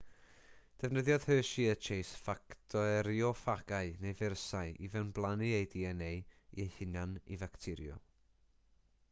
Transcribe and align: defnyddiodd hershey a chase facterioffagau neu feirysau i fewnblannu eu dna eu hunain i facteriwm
defnyddiodd 0.83 1.25
hershey 1.31 1.65
a 1.73 1.75
chase 1.87 2.21
facterioffagau 2.27 3.93
neu 4.07 4.17
feirysau 4.23 4.73
i 4.89 4.91
fewnblannu 4.95 5.51
eu 5.61 5.69
dna 5.77 6.11
eu 6.65 6.75
hunain 6.81 7.17
i 7.37 7.41
facteriwm 7.45 8.05